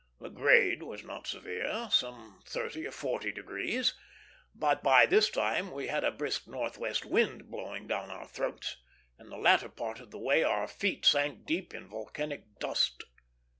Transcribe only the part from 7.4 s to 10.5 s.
blowing down our throats, and the latter part of the way